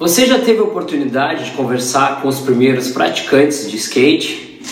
[0.00, 4.62] Você já teve a oportunidade de conversar com os primeiros praticantes de skate?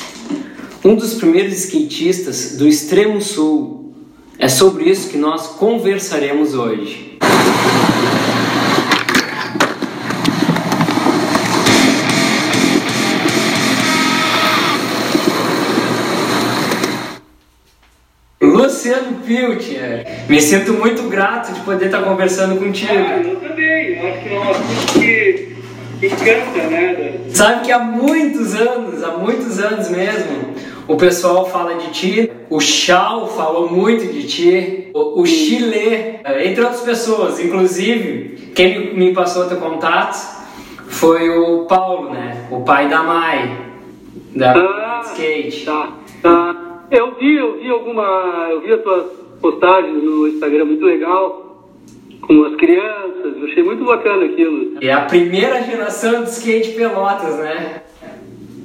[0.83, 3.93] Um dos primeiros skatistas do extremo sul.
[4.39, 7.08] É sobre isso que nós conversaremos hoje.
[18.89, 22.91] Luciano Pilcher, me sinto muito grato de poder estar conversando contigo.
[22.93, 25.57] Ah, eu também, eu acho que é um assunto que,
[26.01, 27.13] que canta, né?
[27.29, 30.55] Sabe que há muitos anos, há muitos anos mesmo,
[30.87, 36.63] o pessoal fala de ti, o Chau falou muito de ti, o, o Chile, entre
[36.63, 40.39] outras pessoas, inclusive, quem me passou teu contato
[40.87, 42.47] foi o Paulo, né?
[42.51, 43.55] O pai da Mai,
[44.35, 45.67] da Ah, skate.
[45.67, 46.68] Tá, tá.
[46.91, 48.49] Eu vi, eu vi alguma.
[48.51, 49.07] Eu vi as tuas
[49.41, 51.69] postagens no Instagram muito legal,
[52.23, 54.79] com as crianças, eu achei muito bacana aquilo.
[54.81, 57.83] É a primeira geração de skate pelotas, né?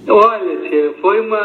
[0.07, 1.39] Olha, tia, foi uma,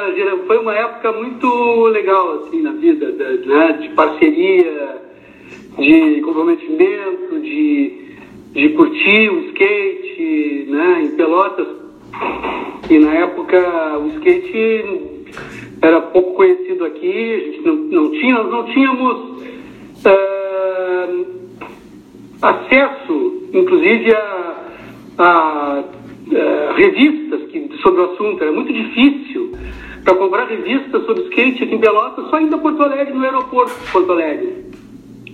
[0.47, 3.73] foi uma época muito legal assim na vida, da- né?
[3.81, 5.01] de parceria,
[5.79, 8.17] de comprometimento, de,
[8.53, 11.03] de curtir o skate, né?
[11.05, 11.69] em Pelotas.
[12.91, 15.17] E na época o skate
[15.81, 19.43] era pouco conhecido aqui, a gente não, não tinha, nós não tínhamos
[20.05, 21.09] ah,
[22.43, 24.55] acesso, inclusive, a,
[25.19, 25.85] a,
[26.31, 28.43] eh, revistas que, sobre o assunto.
[28.43, 29.53] Era muito difícil
[30.05, 33.91] para comprar revistas sobre skate aqui em Pelotas, só indo Porto Alegre, no aeroporto de
[33.91, 34.67] Porto Alegre.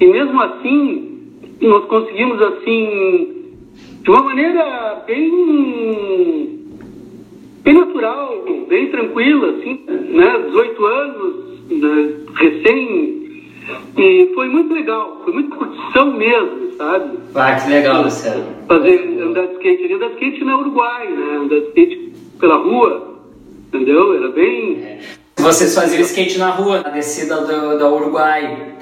[0.01, 3.57] E mesmo assim, nós conseguimos, assim,
[4.03, 6.54] de uma maneira bem
[7.65, 10.45] bem natural, bem tranquila, assim, né?
[10.47, 12.15] 18 anos, né?
[12.37, 13.25] recém.
[13.97, 17.19] E foi muito legal, foi muita curtição mesmo, sabe?
[17.35, 18.45] Ah, que legal, Luciano.
[18.69, 21.37] Fazer andar de skate ali, andar de skate na Uruguai, né?
[21.37, 23.19] Andar de skate pela rua,
[23.69, 24.15] entendeu?
[24.15, 24.99] Era bem.
[25.37, 28.75] Vocês faziam skate na rua, na descida do, da Uruguai.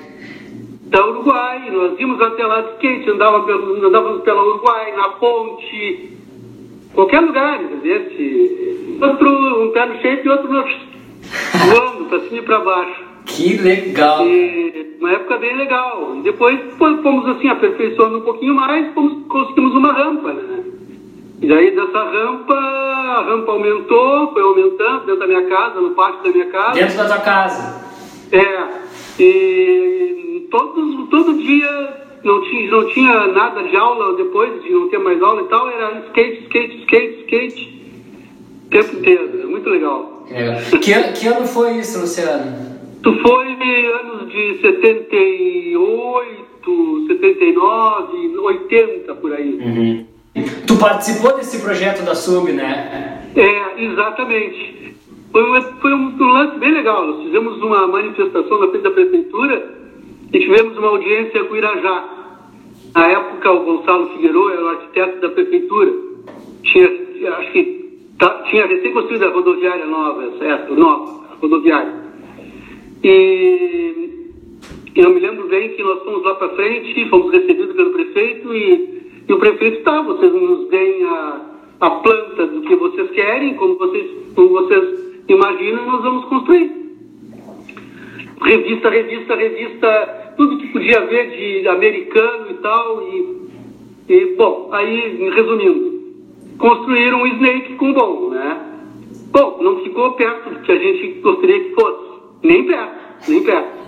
[0.87, 6.10] Da Uruguai, nós íamos até lá de skate, andava pelo, andávamos pela Uruguai, na ponte,
[6.94, 8.03] qualquer lugar, entendeu?
[9.08, 10.62] Outro, um pé no shape e outro no...
[10.62, 13.03] voando, pra cima e pra baixo.
[13.26, 14.26] Que legal.
[14.26, 16.14] E uma época bem legal.
[16.16, 20.64] E depois fo- fomos assim, aperfeiçoando um pouquinho mais, fomos, conseguimos uma rampa, né?
[21.41, 26.22] E daí dessa rampa, a rampa aumentou, foi aumentando dentro da minha casa, no pátio
[26.22, 26.74] da minha casa.
[26.74, 27.91] Dentro da tua casa.
[28.30, 28.69] É,
[29.20, 34.99] e todos, todo dia não tinha, não tinha nada de aula depois de não ter
[34.99, 37.83] mais aula e tal, era skate, skate, skate, skate,
[38.66, 40.25] o tempo inteiro, muito legal.
[40.28, 40.56] Que legal.
[40.81, 42.72] Que, an- que ano foi isso, Luciano?
[43.03, 43.47] Tu foi
[43.93, 50.06] anos de 78, 79, 80 por aí.
[50.66, 53.19] Tu participou desse projeto da Sub, né?
[53.34, 54.94] É, exatamente.
[55.33, 57.06] Foi, foi um, um lance bem legal.
[57.06, 59.81] Nós fizemos uma manifestação na frente da prefeitura
[60.32, 62.09] e tivemos uma audiência com o Irajá.
[62.94, 65.93] Na época, o Gonçalo Figueiredo era o arquiteto da prefeitura.
[66.62, 66.88] Tinha,
[67.38, 71.94] acho que tá- tinha recém construída a rodoviária nova, essa nova, a rodoviária.
[73.03, 74.12] E
[74.94, 79.25] eu me lembro bem que nós fomos lá para frente, fomos recebidos pelo prefeito e,
[79.28, 81.41] e o prefeito tá, vocês nos deem a,
[81.81, 86.81] a planta do que vocês querem, como vocês, como vocês imaginam, nós vamos construir.
[88.52, 93.02] Revista, revista, revista, tudo que podia haver de americano e tal.
[93.02, 93.48] E,
[94.10, 96.02] e bom, aí, resumindo,
[96.58, 98.60] construíram um Snake com bom, né?
[99.32, 102.12] Bom, não ficou perto do que a gente gostaria que fosse.
[102.42, 103.82] Nem perto, nem perto.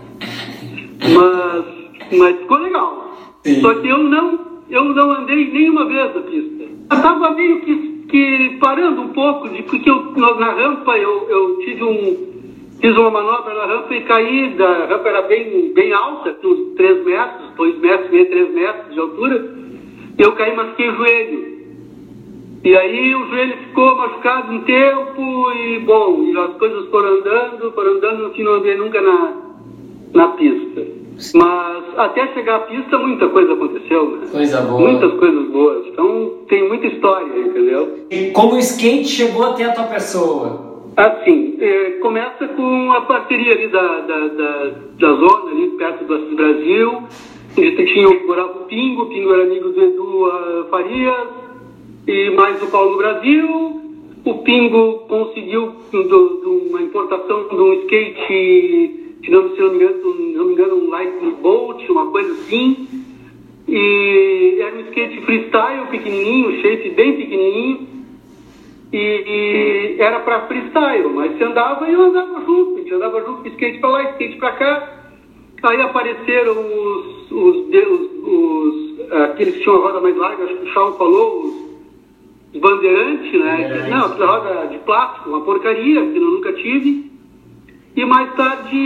[1.12, 3.18] Mas, mas ficou legal.
[3.42, 3.60] Sim.
[3.60, 6.62] Só que eu não, eu não andei nenhuma vez na pista.
[6.62, 11.28] Eu estava meio que, que parando um pouco, de, porque eu, na na rampa eu,
[11.28, 12.33] eu tive um.
[12.80, 16.74] Fiz uma manobra na rampa e caí, da rampa era bem, bem alta, tinha uns
[16.74, 19.54] 3 metros, 2 metros, meio 3 metros de altura.
[20.18, 21.54] E eu caí e machuquei o joelho.
[22.64, 27.72] E aí o joelho ficou machucado um tempo e, bom, e as coisas foram andando,
[27.72, 29.32] foram andando, no fim não andei nunca na,
[30.14, 30.82] na pista.
[31.34, 34.26] Mas até chegar à pista muita coisa aconteceu, né?
[34.30, 34.80] Coisa boa.
[34.80, 35.86] Muitas coisas boas.
[35.86, 38.06] Então tem muita história, entendeu?
[38.10, 40.73] E como o skate chegou até a tua pessoa?
[40.96, 46.36] Assim, eh, começa com a parceria ali da, da, da, da zona, ali perto do
[46.36, 47.02] Brasil.
[47.56, 51.28] A gente tinha o Pingo, o Pingo era amigo do Edu ah, Farias,
[52.06, 53.80] e mais o Paulo Brasil.
[54.24, 59.76] O Pingo conseguiu do, do, uma importação de um skate, se não, se não me
[59.76, 62.88] engano, se não me engano um Lightning Bolt, uma coisa assim.
[63.66, 67.93] E era um skate freestyle pequenininho, shape bem pequenininho.
[68.94, 72.76] E, e era para freestyle, mas você andava e eu andava junto.
[72.76, 74.88] A gente andava junto, skate para lá, skate para cá.
[75.64, 80.68] Aí apareceram os, os, os, os aqueles que tinham a roda mais larga, acho que
[80.68, 81.44] o Chão falou,
[82.54, 83.88] os bandeirantes, né?
[83.90, 87.10] Não, aquela roda de plástico, uma porcaria, que eu nunca tive.
[87.96, 88.76] E mais tarde,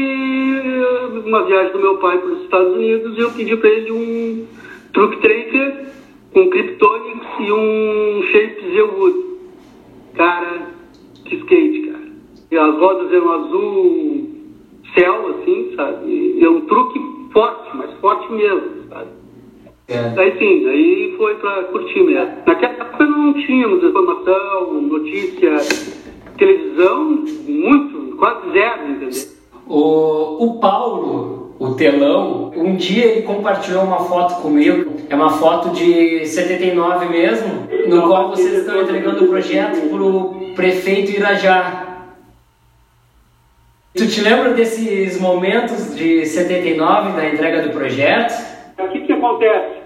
[1.27, 4.47] uma viagem do meu pai para os Estados Unidos, eu pedi para ele um
[4.95, 5.87] truck tracker
[6.33, 9.28] com Kryptonics e um Shape Zellwood.
[10.19, 10.67] Cara,
[11.25, 12.09] que skate, cara.
[12.51, 14.29] E as rodas eram azul
[14.93, 16.11] céu, assim, sabe?
[16.11, 17.01] E é um truque
[17.33, 19.11] forte, mas forte mesmo, sabe?
[19.87, 20.11] É.
[20.11, 22.33] Daí sim, aí foi pra curtir mesmo.
[22.45, 25.57] Naquela época não tínhamos informação, notícia,
[26.37, 29.29] televisão, muito, quase zero, entendeu?
[29.69, 35.71] O, o Paulo, o telão, um dia ele compartilhou uma foto comigo, é uma foto
[35.71, 42.07] de 79 mesmo, no qual vocês estão entregando o projeto pro prefeito Irajá.
[43.97, 48.33] Tu te lembra desses momentos de 79, da entrega do projeto?
[48.79, 49.79] O que, que acontece?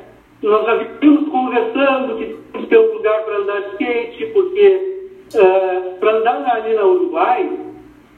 [0.43, 5.09] Nós já vimos conversando que temos que ter um lugar para andar de skate, porque
[5.35, 7.51] uh, para andar ali na Uruguai,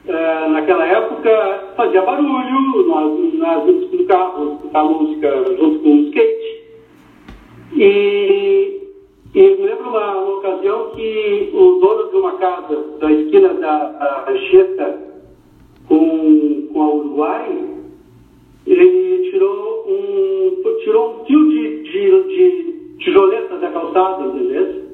[0.07, 6.65] uh, naquela época, fazia barulho, nós, nós íamos carro, escutar música junto com o skate.
[7.75, 8.81] E,
[9.33, 14.25] e me lembro uma, uma ocasião que o dono de uma casa da esquina da
[14.29, 15.01] Anchieta,
[15.87, 17.65] com, com a Uruguai,
[18.65, 24.85] ele tirou um, tirou um fio de, de, de tijoleta da calçada, entendeu?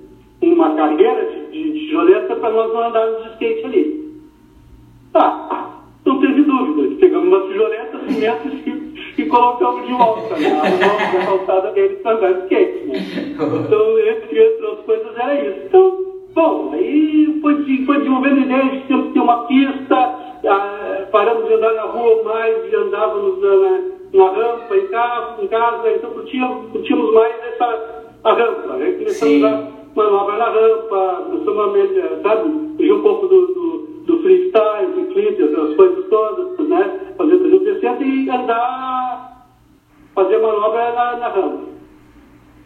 [0.41, 3.90] Uma carreira de, de tijoleta para nós não andarmos de skate ali.
[11.89, 12.87] Para andar de skate.
[12.87, 12.99] Né?
[13.33, 15.59] Então, entre outras coisas, era isso.
[15.65, 21.73] Então, bom, aí foi, foi desenvolvendo ideias de ter uma pista ah, paramos de andar
[21.73, 23.81] na rua mais e andávamos na,
[24.13, 28.73] na rampa em casa, em casa então curtíamos, curtíamos mais essa a rampa.
[28.73, 28.91] Né?
[28.93, 34.93] Começamos a manobra na rampa, começamos a, sabe, fugir um pouco do, do, do freestyle,
[34.93, 37.13] do clipe, as coisas todas, né?
[37.17, 39.47] Fazer 360 e andar,
[40.15, 41.70] fazer manobra na, na rampa.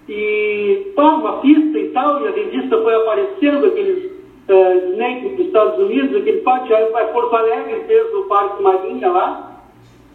[0.07, 4.05] E pá, uma pista e tal, e a revista foi aparecendo, aqueles
[4.49, 9.61] uh, dos Estados Unidos, aquele pátio, aí vai Porto Alegre, fez o Parque Marinha lá.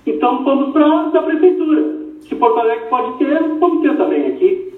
[0.07, 2.01] Então fomos para a prefeitura.
[2.21, 4.73] Se Porto Alegre pode ter, vamos ter também aqui.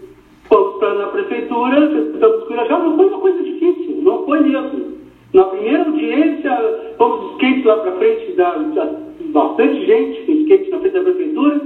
[0.48, 4.92] Fomos para a prefeitura, tentamos já não foi uma coisa difícil, não foi mesmo.
[5.32, 8.90] Na primeira audiência, fomos de skate lá para frente, da, da,
[9.26, 11.60] bastante gente com skate na frente da prefeitura,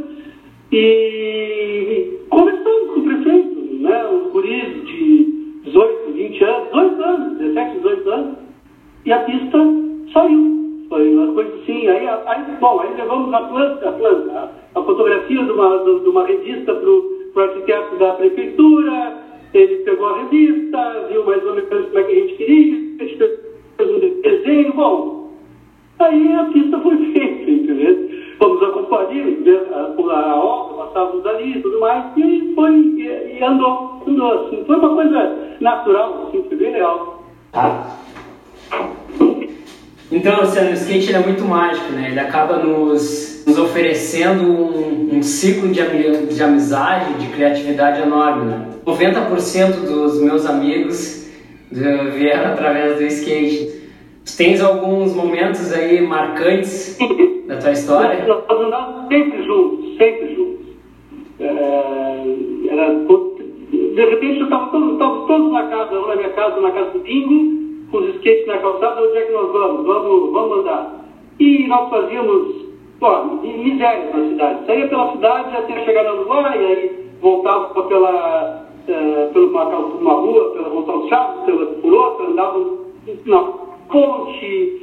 [0.72, 2.20] e
[3.86, 8.38] né, os guris de 18, 20 anos, 2 anos, 17, 18 anos,
[9.04, 9.58] e a pista
[10.12, 10.56] saiu.
[10.88, 11.88] Foi uma coisa assim.
[11.88, 16.24] Aí, aí bom, aí levamos a planta, a, planta, a, fotografia de uma, de uma
[16.24, 19.18] revista para o arquiteto da prefeitura,
[19.52, 23.04] ele pegou a revista, viu mais ou menos como é que a gente queria, a
[23.04, 23.16] gente
[23.76, 25.32] fez um desenho, bom.
[25.98, 28.10] Aí a pista foi feita, entendeu?
[28.38, 29.06] Fomos acompanhar
[29.72, 34.02] a, a obra, passávamos ali e tudo mais, e foi, e, e andou,
[34.46, 34.64] assim.
[34.66, 37.24] Foi uma coisa natural, assim, foi bem legal.
[37.52, 37.96] Tá.
[40.10, 42.10] Então, Luciano, o skate é muito mágico, né?
[42.10, 48.68] Ele acaba nos, nos oferecendo um, um ciclo de, de amizade, de criatividade enorme, né?
[48.86, 51.28] 90% dos meus amigos
[51.70, 53.75] vieram através do skate.
[54.34, 56.98] Tens alguns momentos aí marcantes
[57.46, 58.26] da tua história?
[58.26, 60.66] Nós andávamos sempre juntos, sempre juntos.
[61.38, 62.24] É,
[62.68, 66.98] era, de repente, estávamos todos, todos na casa, eu na minha casa, na casa do
[66.98, 69.86] Bingo, com os skates na calçada, onde é que nós vamos?
[69.86, 71.04] Vamos, vamos andar.
[71.38, 72.66] E nós fazíamos,
[73.00, 74.66] ó, miséria na cidade.
[74.66, 80.50] Saía pela cidade até chegar na Uruguai, aí voltava pela, uh, pela uma, uma rua,
[80.50, 82.86] pela Gonçalves Chaves, pela, por outra, andava
[83.24, 84.82] na ponte.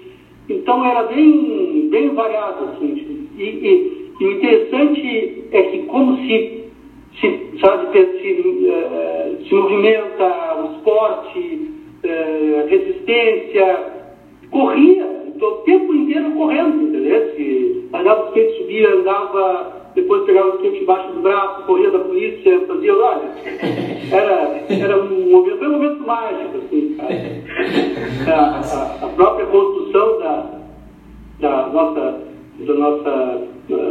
[0.50, 3.28] Então era bem, bem variado, assim.
[3.38, 6.64] E, e, e o interessante é que como se
[7.20, 7.92] se, sabe,
[8.22, 11.72] se, se movimenta o esporte,
[12.04, 13.94] uh, resistência,
[14.50, 17.36] corria, o tempo inteiro correndo, entendeu?
[17.36, 22.00] Se andava o skate, subia, andava, depois pegava o skate embaixo do braço, corria da
[22.00, 23.30] polícia, fazia, olha,
[25.34, 26.98] momento, foi um momento mágico, assim,
[28.28, 30.60] a, a, a, própria construção da,
[31.40, 32.20] da nossa,
[32.60, 33.48] da nossa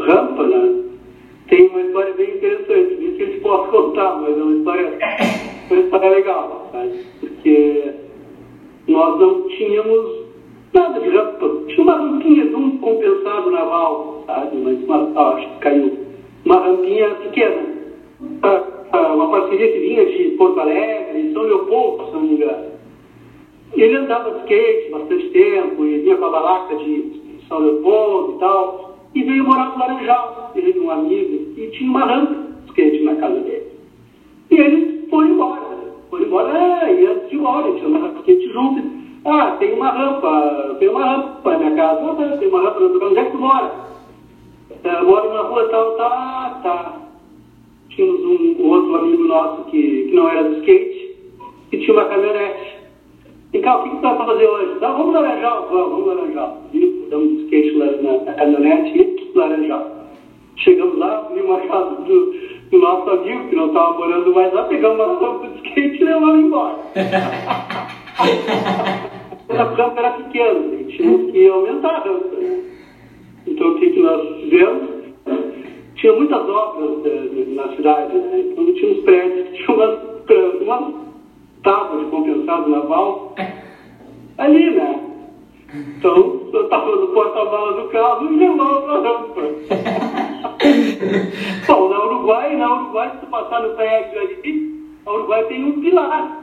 [0.07, 0.83] rampa, né?
[1.53, 2.95] tem uma história bem interessante.
[2.95, 4.99] Isso que a gente pode contar, mas é uma história,
[5.71, 7.01] uma história legal, sabe?
[7.21, 7.93] Porque
[8.89, 10.23] nós não tínhamos
[10.73, 11.51] nada de rampa.
[11.69, 14.57] Tinha uma rampinha de um compensado naval, sabe?
[14.57, 15.99] Mas uma, acho que caiu.
[16.47, 17.73] Uma rampinha pequena.
[18.93, 22.73] Uma parceria que vinha de Porto Alegre, São Leopoldo, se não me engano.
[23.75, 28.37] E ele andava de skate bastante tempo, e vinha com a balaca de São Leopoldo
[28.37, 32.69] e tal, e veio morar no Laranjal, ele um amigo, e tinha uma rampa de
[32.69, 33.67] skate na casa dele.
[34.51, 35.63] E ele foi embora.
[36.11, 39.03] Foi embora, é, e antes de embora, tinha uma rampa de skate junto.
[39.25, 42.01] Ah, tem uma rampa, tem uma rampa na minha casa.
[42.01, 43.83] Ah, tem uma rampa, onde é que tu mora?
[44.85, 47.03] É, moro na rua tal, tá, tá.
[47.91, 51.02] Tínhamos um, um outro amigo nosso que, que não era do skate,
[51.83, 52.83] tinha uma caminhonete.
[53.53, 54.79] E cá, o que, que tu vai fazer hoje?
[54.81, 56.57] Não, vamos laranjar, vamos, vamos laranjar.
[56.73, 59.87] E damos skate lá na, na caminhonete e laranjar.
[60.57, 62.35] Chegamos lá, vimos a casa do,
[62.71, 66.05] do nosso amigo, que não estava morando mais lá, pegamos uma rampa de skate e
[66.05, 66.77] levamos embora.
[69.51, 72.37] a rampa era pequena, a gente tinha que aumentar a rampa.
[72.37, 72.63] Né?
[73.47, 75.03] Então o que, que nós fizemos?
[75.97, 78.45] Tinha muitas obras eh, na cidade, né?
[78.51, 79.99] então tinha uns prédios que tinham umas,
[80.61, 80.95] umas
[81.63, 83.35] tábuas de compensado naval
[84.39, 85.01] ali, né?
[85.75, 89.41] Então eu estava no porta-malas do carro e levava para a rampa.
[91.67, 94.73] Bom, na Uruguai, na Uruguai, se tu passar no prédio ali,
[95.07, 96.43] a Uruguai tem um pilar.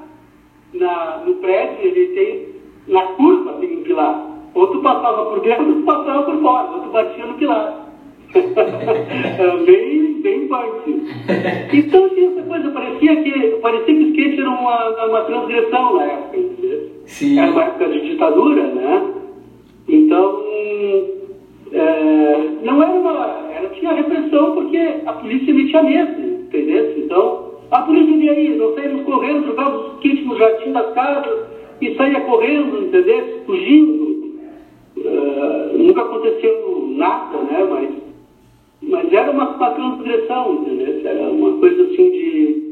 [0.73, 2.55] Na, no prédio ele tem,
[2.87, 4.27] na curva tem um pilar.
[4.55, 7.88] Ou tu passava por dentro, ou tu passava por fora, ou tu batia no pilar.
[8.35, 11.03] É bem, bem punk.
[11.73, 16.03] Então tinha essa coisa, parecia que, parecia que o skate era uma, uma transgressão na
[16.03, 16.89] época, entendeu?
[17.05, 17.39] Sim.
[17.39, 19.13] Era uma época de ditadura, né?
[19.87, 20.43] Então,
[21.71, 23.49] é, não era uma.
[23.55, 26.93] Era, tinha repressão porque a polícia metia medo, entendeu?
[26.97, 31.39] Então, a polícia vinha aí, nós saímos correndo, jogávamos os kits no jardim das casas
[31.81, 33.41] e saía correndo, entendeu?
[33.45, 34.09] Fugindo.
[34.97, 37.67] Uh, nunca aconteceu nada, né?
[37.69, 37.89] Mas,
[38.89, 41.01] mas era uma, uma transgressão, entendeu?
[41.05, 42.69] Era uma coisa assim de.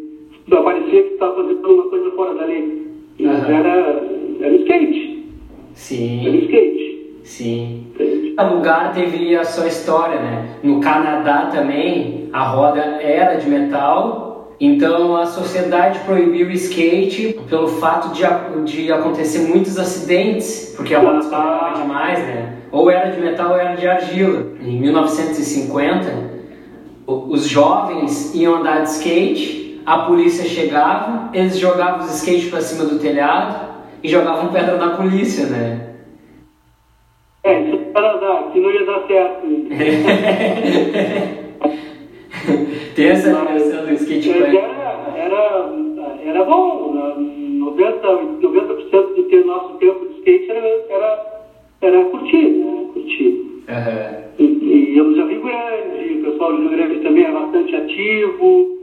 [0.50, 2.88] Parecia que estava fazendo uma coisa fora da lei.
[3.20, 3.54] Mas Aham.
[3.54, 4.04] era,
[4.42, 5.08] era skate.
[5.18, 7.12] Era Sim, skate.
[7.24, 7.84] sim.
[7.94, 8.32] entende?
[8.36, 10.56] Cada lugar teve a sua história, né?
[10.64, 14.27] No Canadá também a roda era de metal,
[14.60, 18.24] então a sociedade proibiu o skate pelo fato de,
[18.72, 22.54] de acontecer muitos acidentes, porque a roda escorregava demais, né?
[22.72, 24.46] Ou era de metal ou era de argila.
[24.62, 26.12] Em 1950,
[27.06, 32.60] o- os jovens iam andar de skate, a polícia chegava, eles jogavam os skates para
[32.62, 33.68] cima do telhado
[34.04, 35.82] e jogavam pedra na polícia, né?
[37.44, 39.48] É, isso para dar, que não ia dar certo.
[42.98, 44.58] Tem essa ligação do skate punk.
[44.58, 45.70] era, era,
[46.26, 46.94] era bom.
[46.96, 47.14] né?
[47.60, 48.08] 90,
[48.42, 51.44] 90% do que nosso tempo de skate era, era,
[51.82, 52.88] era curtir, né?
[52.96, 53.62] Curtir.
[53.70, 54.24] Aham.
[54.40, 58.78] E, e íamos a Rio Grande, o pessoal de Rio Grande também é bastante ativo,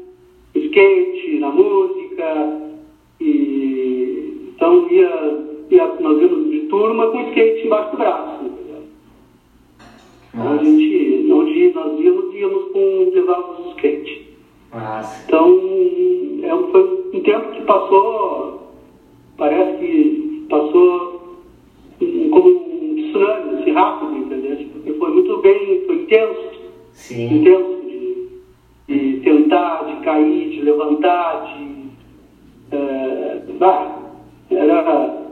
[0.54, 2.60] skate, na música.
[3.20, 5.40] E, então ia,
[5.72, 8.44] ia, nós íamos de turma com skate embaixo do braço.
[10.32, 10.93] Então, a gente,
[11.72, 14.28] nós íamos, íamos com, levávamos o skate.
[14.72, 15.24] Massa.
[15.26, 15.48] Então,
[16.42, 18.72] é um, foi um tempo que passou,
[19.36, 21.38] parece que passou
[22.00, 24.66] um- como um tsunami, assim, rápido, entendeu?
[24.72, 26.50] Porque foi muito bem, foi intenso,
[26.92, 27.36] Sim.
[27.40, 28.28] intenso de,
[28.88, 31.74] de tentar, de cair, de levantar, de...
[32.76, 34.00] É, bah,
[34.50, 35.22] era,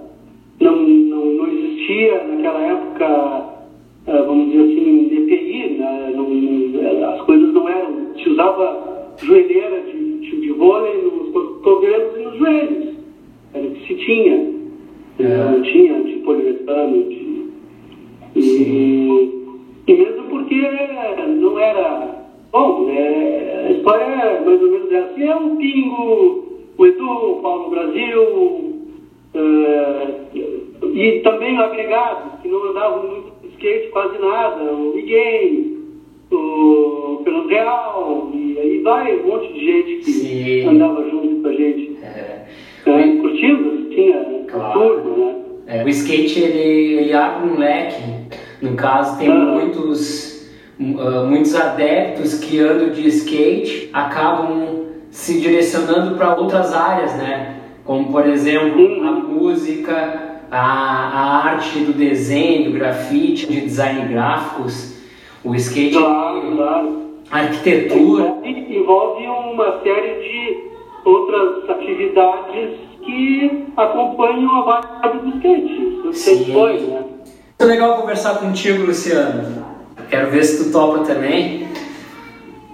[0.60, 3.44] não, não, não existia naquela época,
[4.06, 5.08] é, vamos dizer assim,
[5.82, 6.12] né?
[6.14, 12.22] não, as coisas não eram, se usava joelheira de, de, de vôlei nos cotovelos e
[12.22, 12.94] nos joelhos,
[13.54, 14.52] era o que se tinha,
[15.18, 15.50] É.
[15.50, 17.32] não tinha de poliuretano, de,
[18.34, 19.44] e,
[19.86, 20.56] e mesmo porque
[21.40, 22.22] não era.
[22.50, 25.18] Bom, é, a história é mais ou menos essa.
[25.18, 26.44] E é o Pingo,
[26.76, 28.72] o Edu, o Paulo Brasil,
[29.34, 30.08] é,
[30.92, 35.71] e também o agregado, que não andavam muito skate, quase nada, o Miguel,
[36.42, 40.68] o Fernando Real, e aí vai um monte de gente que Sim.
[40.68, 41.96] andava junto com a gente.
[42.02, 42.42] É.
[42.87, 44.72] É, curtindo, tinha Claro.
[44.80, 45.34] turma, né?
[45.66, 48.02] É, o skate ele, ele abre um leque.
[48.61, 49.34] No caso, tem Ah.
[49.34, 50.50] muitos,
[50.99, 57.56] ah, muitos adeptos que andam de skate acabam se direcionando para outras áreas, né?
[57.84, 65.00] Como por exemplo a música, a, a arte do desenho, do grafite, de design gráficos.
[65.44, 67.02] O skate Claro, claro.
[67.30, 68.34] arquitetura.
[68.44, 70.70] Envolve, envolve uma série de
[71.04, 75.92] outras atividades que acompanham a vibe do skate.
[76.12, 76.52] Sim.
[76.52, 77.00] foi, né?
[77.58, 79.64] Muito legal conversar contigo, Luciano.
[80.11, 81.66] Quero ver se tu topa também.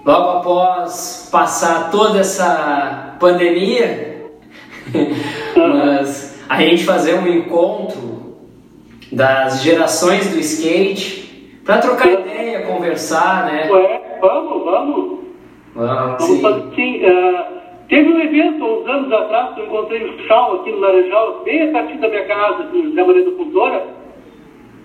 [0.05, 4.29] Logo após passar toda essa pandemia,
[5.55, 8.35] mas a gente fazer um encontro
[9.11, 11.18] das gerações do skate
[11.69, 13.69] para trocar ideia, conversar, né?
[13.69, 15.19] Ué, vamos, vamos.
[15.75, 16.41] Vamos, Vamos sim.
[16.41, 17.05] fazer assim.
[17.05, 17.47] ah,
[17.87, 21.71] teve um evento uns anos atrás que eu encontrei no chão aqui no Laranjal, bem
[21.71, 23.83] pertinho da minha casa, do José Maria da Cultura,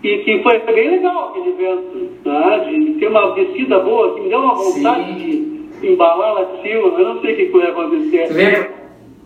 [0.02, 2.58] e que foi bem legal aquele evento, tá?
[2.58, 5.68] de ter uma descida boa, que me deu uma vontade Sim.
[5.80, 8.28] de embalar lá de cima, eu não sei o que que vai acontecer.
[8.28, 8.70] Tu vê?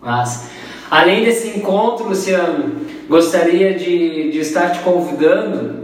[0.01, 0.49] Mas,
[0.89, 2.73] além desse encontro, Luciano,
[3.09, 5.78] gostaria de, de estar te convidando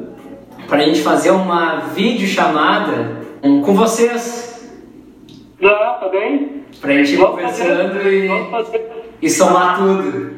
[0.67, 4.53] para a gente fazer uma videochamada com vocês,
[5.62, 6.63] Tá, tá bem?
[6.81, 8.86] para a gente ir Vamos conversando fazer, e, fazer.
[9.22, 10.36] e somar tudo.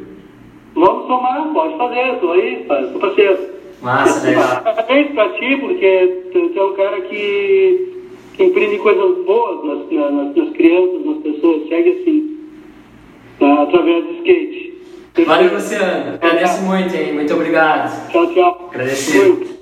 [0.76, 3.38] Vamos somar, pode fazer, tô aí, tô parceiro.
[3.82, 4.62] Massa, legal.
[4.64, 9.92] Parabéns pra ti, porque tu, tu é um cara que, que imprime coisas boas nas,
[9.92, 12.38] na- nas, nas crianças, nas pessoas, segue assim,
[13.40, 13.64] tá?
[13.64, 14.74] através do skate.
[15.26, 16.14] Valeu, Luciano.
[16.16, 17.14] Agradeço muito, hein?
[17.14, 18.12] Muito obrigado.
[18.12, 18.70] Tchau, tchau.
[18.72, 19.36] Agradecido.
[19.46, 19.57] Fui.